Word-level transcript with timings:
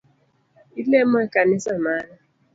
Ilemo 0.79 1.17
e 1.25 1.27
kanisa 1.33 1.71
mane? 1.83 2.15